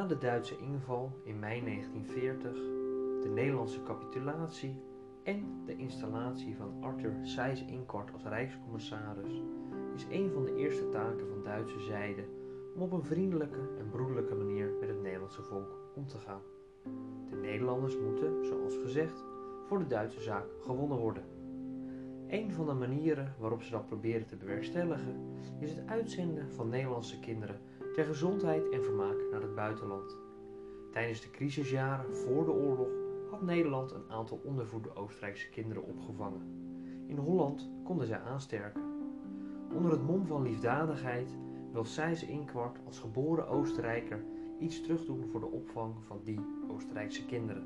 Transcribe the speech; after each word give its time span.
Na 0.00 0.06
de 0.06 0.18
Duitse 0.18 0.58
inval 0.58 1.12
in 1.24 1.38
mei 1.38 1.60
1940, 1.64 2.52
de 3.22 3.28
Nederlandse 3.34 3.82
capitulatie 3.82 4.82
en 5.22 5.62
de 5.66 5.76
installatie 5.76 6.56
van 6.56 6.74
Arthur 6.80 7.14
Seyss-Inquart 7.22 8.12
als 8.12 8.22
rijkscommissaris 8.22 9.42
is 9.94 10.06
een 10.10 10.30
van 10.30 10.44
de 10.44 10.56
eerste 10.56 10.88
taken 10.88 11.28
van 11.28 11.42
Duitse 11.42 11.80
zijde 11.80 12.24
om 12.74 12.82
op 12.82 12.92
een 12.92 13.04
vriendelijke 13.04 13.58
en 13.78 13.88
broederlijke 13.90 14.34
manier 14.34 14.70
met 14.80 14.88
het 14.88 15.02
Nederlandse 15.02 15.42
volk 15.42 15.92
om 15.94 16.06
te 16.06 16.18
gaan. 16.18 16.42
De 17.30 17.36
Nederlanders 17.36 17.98
moeten, 17.98 18.44
zoals 18.44 18.76
gezegd, 18.76 19.24
voor 19.66 19.78
de 19.78 19.86
Duitse 19.86 20.20
zaak 20.20 20.46
gewonnen 20.60 20.98
worden. 20.98 21.24
Een 22.28 22.52
van 22.52 22.66
de 22.66 22.74
manieren 22.74 23.34
waarop 23.38 23.62
ze 23.62 23.70
dat 23.70 23.86
proberen 23.86 24.26
te 24.26 24.36
bewerkstelligen 24.36 25.20
is 25.58 25.70
het 25.70 25.86
uitzenden 25.86 26.50
van 26.52 26.68
Nederlandse 26.68 27.20
kinderen 27.20 27.60
gezondheid 28.04 28.68
en 28.68 28.84
vermaak 28.84 29.16
naar 29.30 29.40
het 29.40 29.54
buitenland. 29.54 30.16
Tijdens 30.92 31.20
de 31.20 31.30
crisisjaren 31.30 32.16
voor 32.16 32.44
de 32.44 32.50
oorlog 32.50 32.88
had 33.30 33.42
Nederland 33.42 33.92
een 33.92 34.10
aantal 34.10 34.40
ondervoede 34.44 34.94
Oostenrijkse 34.94 35.48
kinderen 35.48 35.84
opgevangen. 35.84 36.42
In 37.06 37.16
Holland 37.16 37.70
konden 37.84 38.06
zij 38.06 38.20
aansterken. 38.20 38.82
Onder 39.74 39.90
het 39.90 40.02
mom 40.02 40.26
van 40.26 40.42
liefdadigheid 40.42 41.30
wil 41.72 41.84
Sijs 41.84 42.24
Inkwart 42.24 42.78
als 42.86 42.98
geboren 42.98 43.48
Oostenrijker 43.48 44.24
iets 44.58 44.82
terugdoen 44.82 45.28
voor 45.30 45.40
de 45.40 45.50
opvang 45.50 45.94
van 46.04 46.20
die 46.24 46.40
Oostenrijkse 46.70 47.26
kinderen. 47.26 47.64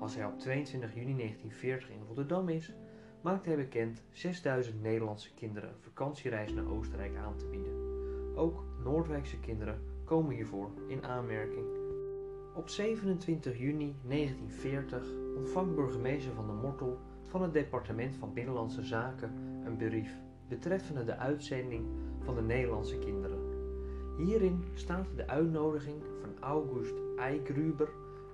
Als 0.00 0.14
hij 0.14 0.26
op 0.26 0.38
22 0.38 0.94
juni 0.94 1.16
1940 1.16 1.90
in 1.90 2.06
Rotterdam 2.06 2.48
is, 2.48 2.72
maakt 3.20 3.44
hij 3.44 3.56
bekend 3.56 4.02
6000 4.10 4.82
Nederlandse 4.82 5.34
kinderen 5.34 5.74
vakantiereis 5.80 6.52
naar 6.52 6.66
Oostenrijk 6.66 7.16
aan 7.16 7.36
te 7.36 7.46
bieden. 7.46 7.72
Ook 8.36 8.64
Noordwijkse 8.84 9.40
kinderen 9.40 9.80
komen 10.04 10.34
hiervoor 10.34 10.70
in 10.88 11.04
aanmerking. 11.04 11.64
Op 12.54 12.68
27 12.68 13.58
juni 13.58 13.94
1940 14.02 15.06
ontvangt 15.36 15.74
burgemeester 15.74 16.32
van 16.32 16.46
de 16.46 16.52
Mortel 16.52 16.98
van 17.22 17.42
het 17.42 17.52
departement 17.52 18.16
van 18.16 18.32
Binnenlandse 18.32 18.82
Zaken 18.82 19.32
een 19.64 19.76
brief 19.76 20.10
betreffende 20.48 21.04
de 21.04 21.16
uitzending 21.16 21.86
van 22.24 22.34
de 22.34 22.42
Nederlandse 22.42 22.98
kinderen. 22.98 23.38
Hierin 24.16 24.64
staat 24.74 25.06
de 25.16 25.26
uitnodiging 25.26 26.02
van 26.20 26.30
August 26.40 26.94
Eygruber, 27.16 27.88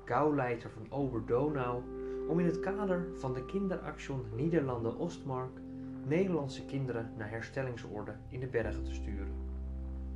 gauwleiter 0.04 0.70
van 0.70 0.98
Oberdonau, 0.98 1.82
om 2.28 2.40
in 2.40 2.46
het 2.46 2.60
kader 2.60 3.06
van 3.14 3.32
de 3.34 3.44
Kinderaktion 3.44 4.24
Nederlanden 4.36 4.96
Ostmark 4.96 5.60
Nederlandse 6.06 6.64
kinderen 6.64 7.12
naar 7.16 7.30
herstellingsorde 7.30 8.14
in 8.28 8.40
de 8.40 8.46
bergen 8.46 8.84
te 8.84 8.94
sturen. 8.94 9.49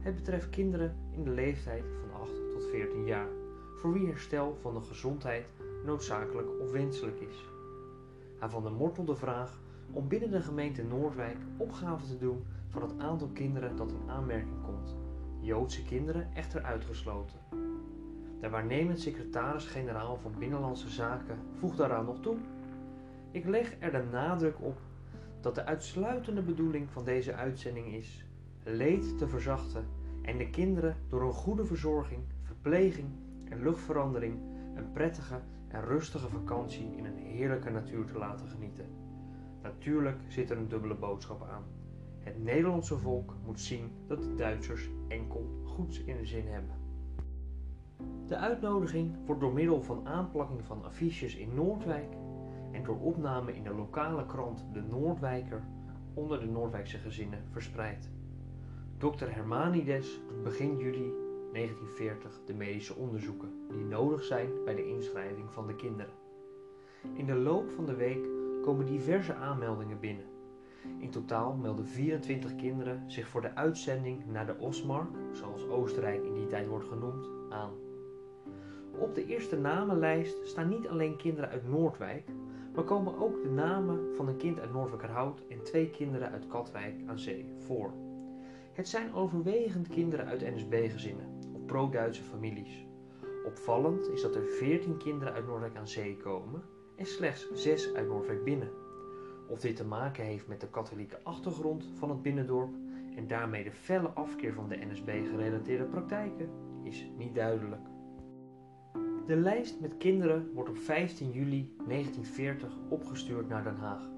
Het 0.05 0.14
betreft 0.14 0.50
kinderen 0.50 0.97
in 1.10 1.24
de 1.24 1.30
leeftijd 1.30 1.84
van 2.00 2.20
8 2.20 2.30
tot 2.52 2.66
14 2.70 3.06
jaar, 3.06 3.28
voor 3.77 3.92
wie 3.92 4.06
herstel 4.06 4.56
van 4.60 4.74
de 4.74 4.80
gezondheid 4.80 5.47
noodzakelijk 5.84 6.48
of 6.60 6.70
wenselijk 6.70 7.20
is. 7.20 7.48
Aan 8.38 8.50
Van 8.50 8.62
der 8.62 8.72
Mortel 8.72 9.05
de 9.05 9.16
vraag 9.16 9.58
om 9.92 10.08
binnen 10.08 10.30
de 10.30 10.41
gemeente 10.41 10.82
Noordwijk 10.82 11.36
opgave 11.56 12.06
te 12.06 12.19
doen 12.19 12.44
van 12.69 12.82
het 12.82 12.98
aantal 12.98 13.28
kinderen 13.28 13.77
dat 13.77 13.91
in 13.91 14.10
aanmerking 14.10 14.62
komt, 14.62 14.97
Joodse 15.41 15.84
kinderen 15.84 16.34
echter 16.34 16.62
uitgesloten. 16.62 17.38
De 18.41 18.48
waarnemend 18.50 19.00
secretaris-generaal 19.00 20.16
van 20.16 20.34
Binnenlandse 20.38 20.91
Zaken 20.91 21.38
voegt 21.58 21.77
daaraan 21.77 22.05
nog 22.05 22.20
toe: 22.20 22.36
Ik 23.30 23.44
leg 23.44 23.77
er 23.78 23.92
de 23.92 24.05
nadruk 24.10 24.56
op 24.60 24.77
dat 25.41 25.55
de 25.55 25.64
uitsluitende 25.64 26.42
bedoeling 26.42 26.91
van 26.91 27.05
deze 27.05 27.34
uitzending 27.34 27.94
is 27.94 28.25
leed 28.64 29.18
te 29.18 29.28
verzachten 29.28 29.84
en 30.22 30.38
de 30.38 30.50
kinderen 30.50 30.96
door 31.08 31.22
een 31.22 31.32
goede 31.32 31.64
verzorging, 31.64 32.22
verpleging 32.42 33.08
en 33.48 33.62
luchtverandering 33.62 34.38
een 34.74 34.92
prettige 34.92 35.41
en 35.69 35.84
rustige 35.84 36.28
vakantie 36.28 36.97
in 36.97 37.04
een 37.04 37.16
heerlijke 37.16 37.70
natuur 37.70 38.04
te 38.04 38.19
laten 38.19 38.48
genieten. 38.48 38.86
Natuurlijk 39.62 40.19
zit 40.28 40.50
er 40.50 40.56
een 40.56 40.69
dubbele 40.69 40.94
boodschap 40.94 41.42
aan. 41.42 41.64
Het 42.19 42.42
Nederlandse 42.42 42.98
volk 42.98 43.34
moet 43.44 43.60
zien 43.60 43.91
dat 44.06 44.22
de 44.22 44.34
Duitsers 44.34 44.91
enkel 45.08 45.62
goeds 45.64 46.04
in 46.04 46.16
de 46.16 46.26
zin 46.26 46.47
hebben. 46.47 46.76
De 48.26 48.36
uitnodiging 48.36 49.14
wordt 49.26 49.41
door 49.41 49.53
middel 49.53 49.82
van 49.82 50.06
aanplakking 50.06 50.64
van 50.64 50.84
affiches 50.84 51.36
in 51.36 51.54
Noordwijk 51.54 52.14
en 52.72 52.84
door 52.84 53.00
opname 53.00 53.56
in 53.56 53.62
de 53.62 53.74
lokale 53.74 54.26
krant 54.26 54.66
De 54.72 54.82
Noordwijker 54.82 55.62
onder 56.14 56.41
de 56.41 56.47
Noordwijkse 56.47 56.98
gezinnen 56.98 57.44
verspreid. 57.50 58.10
Dr. 58.99 59.28
Hermanides 59.28 60.21
doet 60.28 60.43
begin 60.43 60.77
juli 60.77 61.12
1940 61.53 62.41
de 62.47 62.55
medische 62.55 62.94
onderzoeken 62.94 63.66
die 63.69 63.84
nodig 63.84 64.22
zijn 64.22 64.50
bij 64.65 64.75
de 64.75 64.87
inschrijving 64.87 65.53
van 65.53 65.66
de 65.66 65.77
kinderen. 65.77 66.12
In 67.15 67.27
de 67.27 67.34
loop 67.34 67.71
van 67.71 67.87
de 67.87 67.94
week 67.94 68.27
komen 68.62 68.87
diverse 68.87 69.34
aanmeldingen 69.34 70.00
binnen. 70.00 70.25
In 70.99 71.10
totaal 71.10 71.54
melden 71.54 71.87
24 71.87 72.56
kinderen 72.56 73.10
zich 73.10 73.28
voor 73.28 73.41
de 73.41 73.54
uitzending 73.54 74.27
naar 74.27 74.47
de 74.47 74.59
Osmark, 74.59 75.09
zoals 75.33 75.69
Oostenrijk 75.69 76.25
in 76.25 76.34
die 76.34 76.47
tijd 76.47 76.66
wordt 76.66 76.88
genoemd, 76.88 77.28
aan. 77.50 77.72
Op 78.99 79.15
de 79.15 79.27
eerste 79.27 79.56
namenlijst 79.56 80.47
staan 80.47 80.69
niet 80.69 80.88
alleen 80.88 81.16
kinderen 81.16 81.50
uit 81.50 81.69
Noordwijk, 81.69 82.28
maar 82.75 82.84
komen 82.84 83.19
ook 83.19 83.43
de 83.43 83.50
namen 83.50 84.15
van 84.16 84.28
een 84.28 84.37
kind 84.37 84.60
uit 84.60 84.72
Noordwijkerhout 84.72 85.43
en 85.49 85.62
twee 85.62 85.91
kinderen 85.91 86.31
uit 86.31 86.47
Katwijk 86.47 86.94
aan 87.06 87.19
zee 87.19 87.47
voor. 87.59 87.93
Het 88.74 88.88
zijn 88.88 89.14
overwegend 89.14 89.88
kinderen 89.88 90.26
uit 90.26 90.40
NSB-gezinnen 90.40 91.38
of 91.54 91.64
pro-Duitse 91.64 92.22
families. 92.22 92.86
Opvallend 93.46 94.08
is 94.08 94.22
dat 94.22 94.34
er 94.34 94.44
14 94.44 94.96
kinderen 94.96 95.34
uit 95.34 95.46
Noordwijk 95.46 95.76
aan 95.76 95.88
zee 95.88 96.16
komen 96.16 96.62
en 96.96 97.06
slechts 97.06 97.50
6 97.52 97.94
uit 97.94 98.06
Noordwijk 98.06 98.44
binnen. 98.44 98.70
Of 99.48 99.60
dit 99.60 99.76
te 99.76 99.84
maken 99.84 100.24
heeft 100.24 100.48
met 100.48 100.60
de 100.60 100.70
katholieke 100.70 101.18
achtergrond 101.22 101.88
van 101.94 102.10
het 102.10 102.22
binnendorp 102.22 102.74
en 103.16 103.26
daarmee 103.26 103.64
de 103.64 103.72
felle 103.72 104.08
afkeer 104.08 104.52
van 104.52 104.68
de 104.68 104.76
NSB-gerelateerde 104.76 105.84
praktijken, 105.84 106.48
is 106.82 107.06
niet 107.16 107.34
duidelijk. 107.34 107.86
De 109.26 109.36
lijst 109.36 109.80
met 109.80 109.96
kinderen 109.96 110.52
wordt 110.54 110.70
op 110.70 110.78
15 110.78 111.30
juli 111.30 111.74
1940 111.86 112.76
opgestuurd 112.88 113.48
naar 113.48 113.64
Den 113.64 113.76
Haag, 113.76 114.08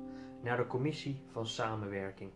naar 0.42 0.56
de 0.56 0.66
Commissie 0.66 1.22
van 1.26 1.46
Samenwerking, 1.46 2.30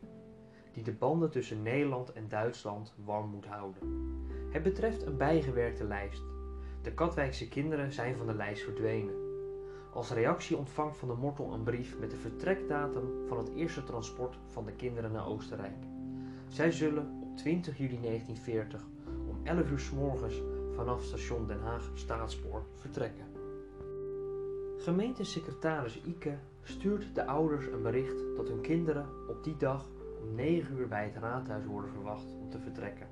die 0.72 0.82
de 0.82 0.92
banden 0.92 1.30
tussen 1.30 1.62
Nederland 1.62 2.12
en 2.12 2.28
Duitsland 2.28 2.94
warm 3.04 3.30
moet 3.30 3.46
houden. 3.46 3.82
Het 4.50 4.62
betreft 4.62 5.06
een 5.06 5.16
bijgewerkte 5.16 5.84
lijst. 5.84 6.22
De 6.82 6.92
Katwijkse 6.92 7.48
kinderen 7.48 7.92
zijn 7.92 8.16
van 8.16 8.26
de 8.26 8.34
lijst 8.34 8.62
verdwenen. 8.62 9.14
Als 9.92 10.10
reactie 10.10 10.56
ontvangt 10.56 10.96
Van 10.96 11.08
de 11.08 11.14
Mortel 11.14 11.52
een 11.52 11.62
brief 11.62 11.98
met 11.98 12.10
de 12.10 12.16
vertrekdatum 12.16 13.26
van 13.26 13.38
het 13.38 13.54
eerste 13.54 13.84
transport 13.84 14.38
van 14.46 14.64
de 14.64 14.72
kinderen 14.72 15.12
naar 15.12 15.26
Oostenrijk. 15.26 15.84
Zij 16.48 16.70
zullen 16.72 17.18
op 17.22 17.36
20 17.36 17.78
juli 17.78 18.00
1940 18.00 18.84
om 19.28 19.40
11 19.42 19.70
uur 19.70 19.78
s 19.78 19.90
morgens 19.90 20.42
vanaf 20.74 21.02
station 21.02 21.46
Den 21.46 21.60
Haag 21.60 21.90
Staatspoor 21.94 22.64
vertrekken. 22.74 23.26
Gemeentesecretaris 24.78 26.00
Ike 26.02 26.38
stuurt 26.62 27.14
de 27.14 27.26
ouders 27.26 27.66
een 27.66 27.82
bericht 27.82 28.36
dat 28.36 28.48
hun 28.48 28.60
kinderen 28.60 29.06
op 29.28 29.44
die 29.44 29.56
dag 29.56 29.88
om 30.22 30.34
9 30.34 30.76
uur 30.76 30.88
bij 30.88 31.04
het 31.04 31.16
raadhuis 31.16 31.64
worden 31.64 31.90
verwacht 31.90 32.26
om 32.40 32.50
te 32.50 32.58
vertrekken. 32.58 33.06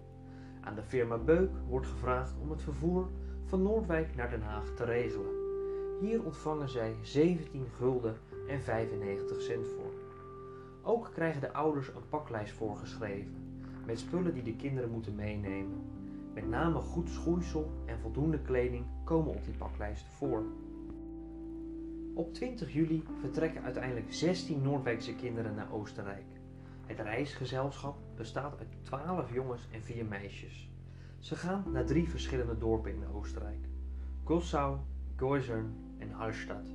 Aan 0.60 0.74
de 0.74 0.82
firma 0.82 1.18
Beuk 1.18 1.50
wordt 1.68 1.86
gevraagd 1.86 2.34
om 2.42 2.50
het 2.50 2.62
vervoer 2.62 3.08
van 3.44 3.62
Noordwijk 3.62 4.14
naar 4.16 4.30
Den 4.30 4.42
Haag 4.42 4.74
te 4.76 4.84
regelen. 4.84 5.36
Hier 6.00 6.24
ontvangen 6.24 6.68
zij 6.68 6.94
17 7.02 7.66
gulden 7.76 8.16
en 8.48 8.60
95 8.60 9.40
cent 9.40 9.66
voor. 9.66 9.92
Ook 10.82 11.10
krijgen 11.12 11.40
de 11.40 11.52
ouders 11.52 11.88
een 11.88 12.08
paklijst 12.08 12.52
voorgeschreven 12.52 13.48
met 13.88 13.98
spullen 13.98 14.34
die 14.34 14.42
de 14.42 14.56
kinderen 14.56 14.90
moeten 14.90 15.14
meenemen. 15.14 15.80
Met 16.34 16.48
name 16.48 16.78
goed 16.78 17.10
schoeisel 17.10 17.70
en 17.86 17.98
voldoende 17.98 18.38
kleding 18.38 18.84
komen 19.04 19.34
op 19.34 19.44
die 19.44 19.54
paklijst 19.54 20.04
voor. 20.06 20.42
Op 22.14 22.34
20 22.34 22.72
juli 22.72 23.04
vertrekken 23.20 23.62
uiteindelijk 23.62 24.12
16 24.12 24.62
Noordwijkse 24.62 25.14
kinderen 25.14 25.54
naar 25.54 25.72
Oostenrijk. 25.72 26.37
Het 26.88 27.00
reisgezelschap 27.00 27.96
bestaat 28.16 28.58
uit 28.58 28.68
12 28.82 29.32
jongens 29.32 29.68
en 29.72 29.82
4 29.82 30.04
meisjes. 30.04 30.70
Ze 31.18 31.36
gaan 31.36 31.64
naar 31.72 31.84
drie 31.84 32.08
verschillende 32.08 32.58
dorpen 32.58 32.94
in 32.94 33.06
Oostenrijk: 33.14 33.68
Gossau, 34.24 34.76
Geusern 35.16 35.74
en 35.98 36.10
Hallstatt. 36.10 36.68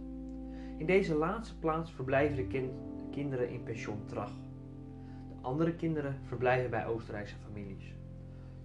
In 0.78 0.86
deze 0.86 1.16
laatste 1.16 1.60
plaats 1.60 1.92
verblijven 1.92 2.36
de 2.36 2.70
kinderen 3.12 3.50
in 3.50 3.64
pension 3.64 4.06
Trach. 4.06 4.32
De 5.28 5.36
andere 5.42 5.76
kinderen 5.76 6.20
verblijven 6.28 6.70
bij 6.70 6.88
Oostenrijkse 6.88 7.36
families. 7.36 7.94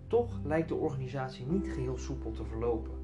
Toch 0.07 0.41
lijkt 0.45 0.69
de 0.69 0.75
organisatie 0.75 1.47
niet 1.47 1.69
geheel 1.69 1.99
soepel 1.99 2.33
te 2.33 2.45
verlopen. 2.45 2.95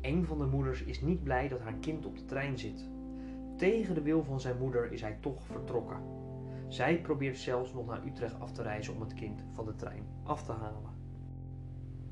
Een 0.00 0.24
van 0.24 0.38
de 0.38 0.46
moeders 0.46 0.82
is 0.82 1.00
niet 1.00 1.22
blij 1.22 1.48
dat 1.48 1.60
haar 1.60 1.76
kind 1.80 2.06
op 2.06 2.16
de 2.16 2.24
trein 2.24 2.58
zit. 2.58 2.88
Tegen 3.56 3.94
de 3.94 4.02
wil 4.02 4.24
van 4.24 4.40
zijn 4.40 4.58
moeder 4.58 4.92
is 4.92 5.00
hij 5.00 5.18
toch 5.20 5.42
vertrokken. 5.42 6.15
Zij 6.68 7.00
probeert 7.00 7.38
zelfs 7.38 7.72
nog 7.72 7.86
naar 7.86 8.06
Utrecht 8.06 8.40
af 8.40 8.52
te 8.52 8.62
reizen 8.62 8.94
om 8.94 9.00
het 9.00 9.14
kind 9.14 9.44
van 9.52 9.64
de 9.64 9.74
trein 9.74 10.06
af 10.22 10.42
te 10.42 10.52
halen. 10.52 10.94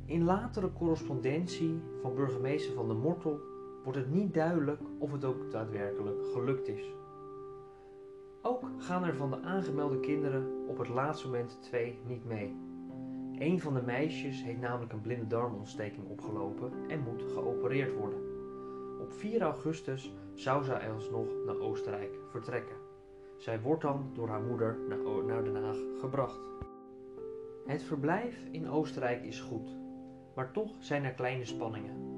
In 0.05 0.25
latere 0.25 0.73
correspondentie 0.73 1.81
van 2.01 2.15
burgemeester 2.15 2.75
Van 2.75 2.87
der 2.87 2.97
Mortel 2.97 3.41
wordt 3.83 3.99
het 3.99 4.11
niet 4.11 4.35
duidelijk 4.35 4.81
of 4.99 5.13
het 5.13 5.25
ook 5.25 5.51
daadwerkelijk 5.51 6.27
gelukt 6.33 6.69
is. 6.69 6.95
Ook 8.43 8.63
gaan 8.79 9.05
er 9.05 9.15
van 9.15 9.31
de 9.31 9.41
aangemelde 9.43 10.01
kinderen 10.01 10.69
op 10.69 10.79
het 10.79 10.89
laatste 10.89 11.27
moment 11.27 11.59
twee 11.63 11.99
niet 12.07 12.25
mee. 12.25 12.57
Een 13.39 13.61
van 13.61 13.75
de 13.75 13.83
meisjes 13.83 14.43
heeft 14.43 14.61
namelijk 14.61 14.93
een 14.93 15.01
blinde 15.01 15.27
darmontsteking 15.27 16.09
opgelopen 16.09 16.73
en 16.89 17.01
moet 17.01 17.23
geopereerd 17.33 17.95
worden. 17.95 18.19
Op 19.01 19.13
4 19.13 19.43
augustus 19.43 20.15
zou 20.35 20.65
zij 20.65 20.93
alsnog 20.93 21.29
naar 21.47 21.59
Oostenrijk 21.59 22.19
vertrekken. 22.31 22.84
Zij 23.37 23.61
wordt 23.61 23.83
dan 23.83 24.11
door 24.15 24.29
haar 24.29 24.43
moeder 24.43 24.79
naar 25.27 25.45
Den 25.45 25.63
Haag 25.63 25.77
gebracht. 26.01 26.41
Het 27.67 27.83
verblijf 27.83 28.49
in 28.51 28.69
Oostenrijk 28.69 29.25
is 29.25 29.41
goed, 29.41 29.77
maar 30.35 30.53
toch 30.53 30.71
zijn 30.79 31.05
er 31.05 31.13
kleine 31.13 31.45
spanningen. 31.45 32.13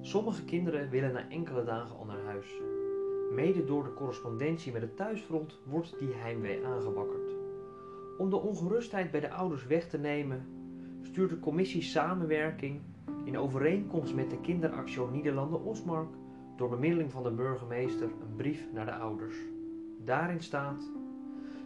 Sommige 0.00 0.44
kinderen 0.44 0.90
willen 0.90 1.12
na 1.12 1.28
enkele 1.28 1.64
dagen 1.64 1.96
al 1.96 2.04
naar 2.04 2.24
huis. 2.24 2.60
Mede 3.32 3.64
door 3.64 3.84
de 3.84 3.94
correspondentie 3.94 4.72
met 4.72 4.82
het 4.82 4.96
thuisfront 4.96 5.58
wordt 5.64 5.98
die 5.98 6.12
heimwee 6.14 6.66
aangewakkerd. 6.66 7.30
Om 8.18 8.30
de 8.30 8.36
ongerustheid 8.36 9.10
bij 9.10 9.20
de 9.20 9.30
ouders 9.30 9.66
weg 9.66 9.88
te 9.88 9.98
nemen, 9.98 10.46
stuurt 11.02 11.30
de 11.30 11.38
commissie 11.38 11.82
Samenwerking 11.82 12.80
in 13.24 13.38
overeenkomst 13.38 14.14
met 14.14 14.30
de 14.30 14.40
Kinderactie 14.40 15.06
Nederlanden 15.12 15.64
Osmark 15.64 16.08
door 16.56 16.68
bemiddeling 16.68 17.10
van 17.12 17.22
de 17.22 17.30
burgemeester 17.30 18.08
een 18.08 18.36
brief 18.36 18.66
naar 18.72 18.86
de 18.86 18.94
ouders. 18.94 19.36
Daarin 20.04 20.40
staat: 20.40 20.90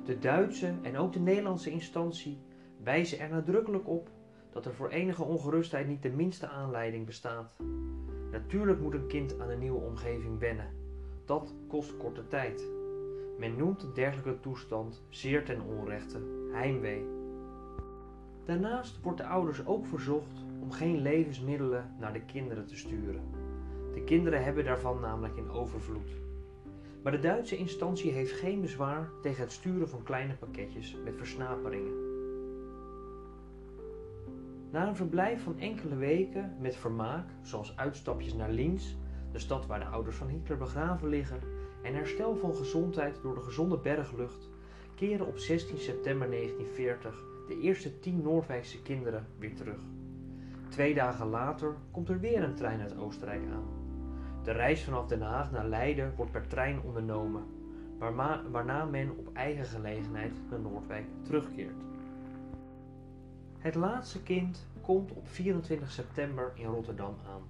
De 0.04 0.18
Duitse 0.18 0.74
en 0.82 0.96
ook 0.96 1.12
de 1.12 1.20
Nederlandse 1.20 1.70
instantie 1.70 2.38
wijzen 2.82 3.18
er 3.18 3.28
nadrukkelijk 3.28 3.88
op 3.88 4.08
dat 4.52 4.64
er 4.64 4.74
voor 4.74 4.88
enige 4.88 5.22
ongerustheid 5.22 5.88
niet 5.88 6.02
de 6.02 6.10
minste 6.10 6.48
aanleiding 6.48 7.06
bestaat. 7.06 7.56
Natuurlijk 8.30 8.80
moet 8.80 8.94
een 8.94 9.06
kind 9.06 9.40
aan 9.40 9.50
een 9.50 9.58
nieuwe 9.58 9.80
omgeving 9.80 10.38
wennen. 10.38 10.68
Dat 11.24 11.54
kost 11.68 11.96
korte 11.96 12.26
tijd. 12.26 12.68
Men 13.38 13.56
noemt 13.56 13.82
een 13.82 13.94
dergelijke 13.94 14.40
toestand 14.40 15.02
zeer 15.08 15.44
ten 15.44 15.60
onrechte 15.60 16.18
heimwee. 16.52 17.04
Daarnaast 18.44 19.00
wordt 19.02 19.18
de 19.18 19.26
ouders 19.26 19.66
ook 19.66 19.86
verzocht 19.86 20.44
om 20.60 20.70
geen 20.70 21.02
levensmiddelen 21.02 21.94
naar 21.98 22.12
de 22.12 22.24
kinderen 22.24 22.66
te 22.66 22.76
sturen. 22.76 23.22
De 23.94 24.04
kinderen 24.04 24.44
hebben 24.44 24.64
daarvan 24.64 25.00
namelijk 25.00 25.36
in 25.36 25.50
overvloed. 25.50 26.10
Maar 27.02 27.12
de 27.12 27.18
Duitse 27.18 27.56
instantie 27.56 28.12
heeft 28.12 28.32
geen 28.32 28.60
bezwaar 28.60 29.10
tegen 29.22 29.42
het 29.42 29.52
sturen 29.52 29.88
van 29.88 30.02
kleine 30.02 30.34
pakketjes 30.34 30.96
met 31.04 31.16
versnaperingen. 31.16 32.08
Na 34.70 34.88
een 34.88 34.96
verblijf 34.96 35.42
van 35.42 35.58
enkele 35.58 35.96
weken 35.96 36.56
met 36.60 36.76
vermaak, 36.76 37.28
zoals 37.42 37.76
uitstapjes 37.76 38.34
naar 38.34 38.50
Linz, 38.50 38.94
de 39.32 39.38
stad 39.38 39.66
waar 39.66 39.80
de 39.80 39.86
ouders 39.86 40.16
van 40.16 40.28
Hitler 40.28 40.58
begraven 40.58 41.08
liggen, 41.08 41.40
en 41.82 41.94
herstel 41.94 42.36
van 42.36 42.54
gezondheid 42.54 43.22
door 43.22 43.34
de 43.34 43.40
gezonde 43.40 43.78
berglucht, 43.78 44.48
keren 44.94 45.26
op 45.26 45.38
16 45.38 45.78
september 45.78 46.30
1940 46.30 47.22
de 47.48 47.60
eerste 47.60 48.00
tien 48.00 48.22
Noordwijkse 48.22 48.82
kinderen 48.82 49.26
weer 49.38 49.54
terug. 49.54 49.80
Twee 50.68 50.94
dagen 50.94 51.26
later 51.26 51.76
komt 51.90 52.08
er 52.08 52.20
weer 52.20 52.42
een 52.42 52.54
trein 52.54 52.80
uit 52.80 52.98
Oostenrijk 52.98 53.42
aan. 53.52 53.79
De 54.42 54.52
reis 54.52 54.84
vanaf 54.84 55.06
Den 55.06 55.22
Haag 55.22 55.50
naar 55.50 55.66
Leiden 55.66 56.12
wordt 56.16 56.32
per 56.32 56.46
trein 56.46 56.82
ondernomen, 56.82 57.42
waarna 58.50 58.84
men 58.84 59.10
op 59.18 59.30
eigen 59.32 59.64
gelegenheid 59.64 60.32
naar 60.50 60.60
Noordwijk 60.60 61.06
terugkeert. 61.22 61.82
Het 63.58 63.74
laatste 63.74 64.22
kind 64.22 64.66
komt 64.80 65.12
op 65.12 65.28
24 65.28 65.90
september 65.90 66.52
in 66.54 66.66
Rotterdam 66.66 67.14
aan. 67.26 67.42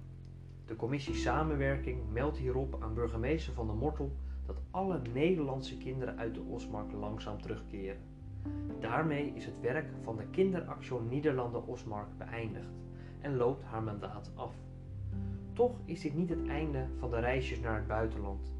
De 0.65 0.75
commissie 0.75 1.15
Samenwerking 1.15 1.99
meldt 2.11 2.37
hierop 2.37 2.77
aan 2.81 2.93
burgemeester 2.93 3.53
Van 3.53 3.67
der 3.67 3.75
Mortel 3.75 4.11
dat 4.45 4.61
alle 4.71 5.01
Nederlandse 5.13 5.77
kinderen 5.77 6.17
uit 6.17 6.33
de 6.33 6.41
Osmark 6.41 6.91
langzaam 6.91 7.41
terugkeren. 7.41 8.01
Daarmee 8.79 9.33
is 9.35 9.45
het 9.45 9.61
werk 9.61 9.85
van 10.03 10.17
de 10.17 10.25
Kinderactie 10.31 10.99
Nederlanden 11.09 11.67
Osmark 11.67 12.17
beëindigd 12.17 12.73
en 13.21 13.35
loopt 13.35 13.63
haar 13.63 13.83
mandaat 13.83 14.31
af. 14.35 14.53
Toch 15.61 15.79
is 15.85 16.01
dit 16.01 16.15
niet 16.15 16.29
het 16.29 16.47
einde 16.47 16.87
van 16.97 17.09
de 17.09 17.19
reisjes 17.19 17.59
naar 17.59 17.75
het 17.75 17.87
buitenland. 17.87 18.53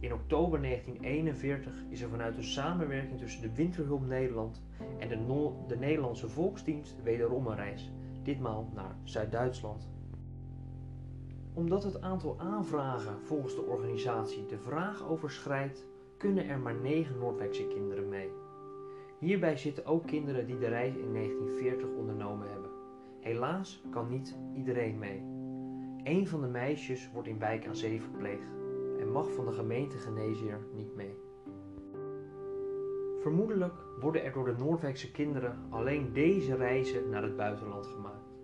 In 0.00 0.12
oktober 0.12 0.60
1941 0.60 1.72
is 1.88 2.00
er 2.00 2.08
vanuit 2.08 2.36
een 2.36 2.44
samenwerking 2.44 3.18
tussen 3.18 3.42
de 3.42 3.54
Winterhulp 3.54 4.06
Nederland 4.06 4.62
en 4.98 5.08
de, 5.08 5.52
de 5.66 5.76
Nederlandse 5.76 6.28
Volksdienst 6.28 7.02
wederom 7.02 7.46
een 7.46 7.56
reis, 7.56 7.92
ditmaal 8.22 8.70
naar 8.74 8.96
Zuid-Duitsland. 9.04 9.88
Omdat 11.54 11.84
het 11.84 12.00
aantal 12.00 12.40
aanvragen 12.40 13.20
volgens 13.22 13.54
de 13.54 13.62
organisatie 13.62 14.46
de 14.46 14.58
vraag 14.58 15.08
overschrijdt, 15.08 15.86
kunnen 16.16 16.48
er 16.48 16.58
maar 16.58 16.80
9 16.80 17.18
Noordwijkse 17.18 17.66
kinderen 17.66 18.08
mee. 18.08 18.28
Hierbij 19.18 19.56
zitten 19.56 19.86
ook 19.86 20.06
kinderen 20.06 20.46
die 20.46 20.58
de 20.58 20.68
reis 20.68 20.94
in 20.94 21.12
1940 21.12 21.88
ondernomen 21.98 22.50
hebben. 22.50 22.70
Helaas 23.20 23.82
kan 23.90 24.08
niet 24.08 24.36
iedereen 24.54 24.98
mee. 24.98 25.37
Een 26.08 26.28
van 26.28 26.40
de 26.40 26.46
meisjes 26.46 27.10
wordt 27.12 27.28
in 27.28 27.38
Wijk 27.38 27.66
aan 27.66 27.76
Zee 27.76 28.00
verpleegd 28.00 28.50
en 28.98 29.12
mag 29.12 29.32
van 29.32 29.46
de 29.46 29.52
gemeente 29.52 29.96
niet 30.74 30.94
mee. 30.94 31.14
Vermoedelijk 33.20 33.74
worden 34.00 34.24
er 34.24 34.32
door 34.32 34.44
de 34.44 34.54
Noordwijkse 34.58 35.10
kinderen 35.10 35.58
alleen 35.70 36.12
deze 36.12 36.56
reizen 36.56 37.10
naar 37.10 37.22
het 37.22 37.36
buitenland 37.36 37.86
gemaakt. 37.86 38.34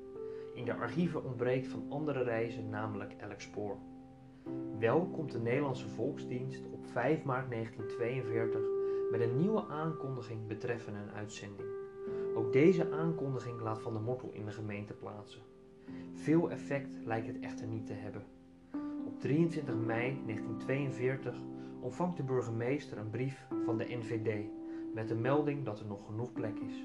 In 0.55 0.64
de 0.64 0.75
archieven 0.75 1.25
ontbreekt 1.25 1.66
van 1.66 1.87
andere 1.88 2.22
reizen 2.22 2.69
namelijk 2.69 3.12
elk 3.12 3.40
spoor. 3.40 3.76
Wel 4.78 5.06
komt 5.06 5.32
de 5.32 5.40
Nederlandse 5.40 5.88
Volksdienst 5.88 6.64
op 6.72 6.87
5 6.87 7.22
maart 7.22 7.50
1942 7.50 8.60
met 9.10 9.20
een 9.20 9.37
nieuwe 9.37 9.67
aankondiging 9.69 10.46
betreffende 10.46 10.99
een 10.99 11.12
uitzending. 11.12 11.69
Ook 12.34 12.52
deze 12.52 12.90
aankondiging 12.90 13.60
laat 13.60 13.81
Van 13.81 13.93
de 13.93 14.00
Mortel 14.00 14.31
in 14.32 14.44
de 14.44 14.52
gemeente 14.52 14.94
plaatsen. 14.94 15.43
Veel 16.12 16.50
effect 16.50 16.98
lijkt 17.04 17.26
het 17.26 17.40
echter 17.40 17.66
niet 17.66 17.86
te 17.86 17.92
hebben. 17.92 18.22
Op 19.06 19.20
23 19.20 19.75
mei 19.75 20.20
1942 20.26 21.40
ontvangt 21.81 22.16
de 22.16 22.22
burgemeester 22.22 22.98
een 22.98 23.10
brief 23.10 23.46
van 23.64 23.78
de 23.78 23.84
NVD 23.84 24.44
met 24.94 25.08
de 25.08 25.14
melding 25.14 25.64
dat 25.64 25.81
er 25.81 25.86
nog 25.86 26.06
genoeg 26.06 26.32
plek 26.32 26.58
is. 26.58 26.84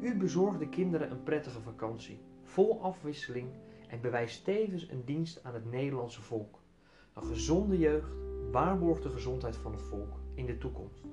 U 0.00 0.16
bezorgt 0.16 0.58
de 0.58 0.68
kinderen 0.68 1.10
een 1.10 1.22
prettige 1.22 1.60
vakantie, 1.60 2.18
vol 2.42 2.82
afwisseling 2.82 3.48
en 3.88 4.00
bewijst 4.00 4.44
tevens 4.44 4.90
een 4.90 5.04
dienst 5.04 5.44
aan 5.44 5.54
het 5.54 5.70
Nederlandse 5.70 6.22
volk. 6.22 6.58
Een 7.12 7.22
gezonde 7.22 7.78
jeugd 7.78 8.12
waarborgt 8.50 9.02
de 9.02 9.10
gezondheid 9.10 9.56
van 9.56 9.72
het 9.72 9.82
volk 9.82 10.20
in 10.34 10.46
de 10.46 10.58
toekomst. 10.58 11.04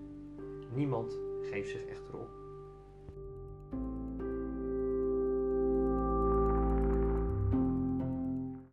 Niemand 0.74 1.18
geeft 1.42 1.70
zich 1.70 1.86
echter 1.86 2.20
op. 2.20 2.30